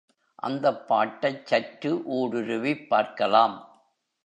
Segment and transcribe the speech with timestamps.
[0.43, 3.57] அந்தப் பாட்டைச் சற்று ஊடுருவிப் பார்க்கலாம்.